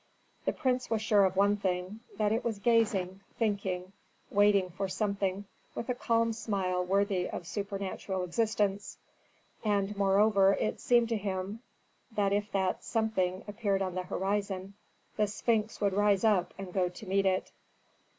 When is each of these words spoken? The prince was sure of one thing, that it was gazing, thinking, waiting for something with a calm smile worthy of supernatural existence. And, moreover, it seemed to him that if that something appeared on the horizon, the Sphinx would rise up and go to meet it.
The 0.45 0.51
prince 0.51 0.89
was 0.89 0.99
sure 1.03 1.25
of 1.25 1.35
one 1.35 1.57
thing, 1.57 1.99
that 2.17 2.31
it 2.31 2.43
was 2.43 2.57
gazing, 2.57 3.19
thinking, 3.37 3.91
waiting 4.31 4.71
for 4.71 4.87
something 4.87 5.45
with 5.75 5.89
a 5.89 5.93
calm 5.93 6.33
smile 6.33 6.83
worthy 6.83 7.29
of 7.29 7.45
supernatural 7.45 8.23
existence. 8.23 8.97
And, 9.63 9.95
moreover, 9.95 10.53
it 10.59 10.79
seemed 10.81 11.09
to 11.09 11.17
him 11.17 11.59
that 12.15 12.33
if 12.33 12.51
that 12.51 12.83
something 12.83 13.43
appeared 13.47 13.83
on 13.83 13.93
the 13.93 14.01
horizon, 14.01 14.73
the 15.17 15.27
Sphinx 15.27 15.79
would 15.79 15.93
rise 15.93 16.23
up 16.23 16.55
and 16.57 16.73
go 16.73 16.89
to 16.89 17.05
meet 17.05 17.27
it. 17.27 17.51